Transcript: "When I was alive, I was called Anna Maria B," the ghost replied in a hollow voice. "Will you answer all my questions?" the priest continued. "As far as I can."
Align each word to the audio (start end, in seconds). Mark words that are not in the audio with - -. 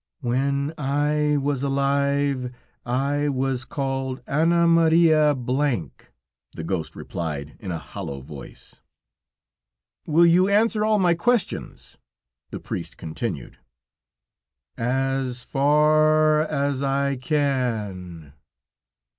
"When 0.21 0.73
I 0.79 1.37
was 1.39 1.61
alive, 1.61 2.51
I 2.87 3.29
was 3.29 3.65
called 3.65 4.23
Anna 4.25 4.67
Maria 4.67 5.35
B," 5.35 5.91
the 6.55 6.63
ghost 6.63 6.95
replied 6.95 7.55
in 7.59 7.69
a 7.69 7.77
hollow 7.77 8.19
voice. 8.19 8.81
"Will 10.07 10.25
you 10.25 10.49
answer 10.49 10.83
all 10.83 10.97
my 10.97 11.13
questions?" 11.13 11.99
the 12.49 12.59
priest 12.59 12.97
continued. 12.97 13.59
"As 14.75 15.43
far 15.43 16.41
as 16.47 16.81
I 16.81 17.15
can." 17.17 18.33